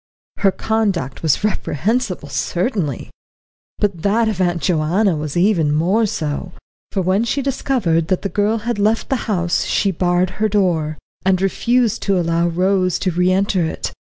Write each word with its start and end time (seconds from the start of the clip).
Her 0.37 0.51
conduct 0.51 1.21
was 1.21 1.43
reprehensible 1.43 2.27
certainly. 2.27 3.11
But 3.77 4.01
that 4.01 4.27
of 4.27 4.41
Aunt 4.41 4.59
Joanna 4.59 5.15
was 5.15 5.37
even 5.37 5.71
more 5.71 6.07
so, 6.07 6.53
for 6.91 7.03
when 7.03 7.23
she 7.23 7.43
discovered 7.43 8.07
that 8.07 8.23
the 8.23 8.27
girl 8.27 8.57
had 8.65 8.79
left 8.79 9.09
the 9.09 9.15
house 9.29 9.63
she 9.65 9.91
barred 9.91 10.31
her 10.41 10.49
door, 10.49 10.97
and 11.23 11.39
refused 11.39 12.01
to 12.01 12.17
allow 12.19 12.47
Rose 12.47 12.97
to 12.97 13.11
re 13.11 13.31
enter 13.31 13.63
it. 13.63 13.93